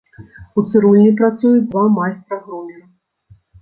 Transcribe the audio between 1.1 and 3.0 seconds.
працуюць два майстры-грумеры.